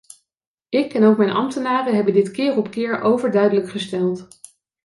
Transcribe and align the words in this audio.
Ik 0.69 0.93
en 0.93 1.03
ook 1.03 1.17
mijn 1.17 1.29
ambtenaren 1.29 1.95
hebben 1.95 2.13
dit 2.13 2.31
keer 2.31 2.57
op 2.57 2.71
keer 2.71 3.01
overduidelijk 3.01 3.69
gesteld. 3.69 4.27